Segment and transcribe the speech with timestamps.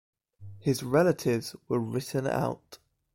[0.57, 2.79] His relatives were written out.